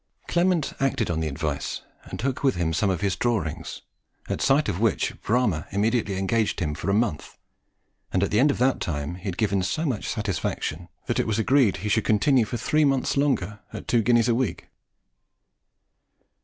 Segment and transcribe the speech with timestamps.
[0.27, 3.83] Clement acted on the advice, and took with him some of his drawings,
[4.27, 7.37] at sight of which Bramah immediately engaged him for a month;
[8.11, 11.27] and at the end of that time he had given so much satisfaction, that it
[11.27, 14.69] was agreed he should continue for three months longer at two guineas a week.